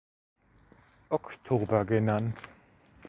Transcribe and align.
Oktober“ 1.09 1.85
genannt. 1.85 2.35